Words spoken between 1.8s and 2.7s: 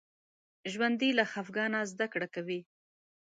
زده کړه کوي